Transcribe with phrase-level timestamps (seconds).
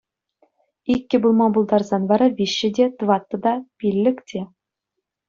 [0.93, 3.53] Иккӗ пулма пултарсан вара виҫҫӗ те, тваттӑ та,
[3.85, 4.41] пиллӗк те...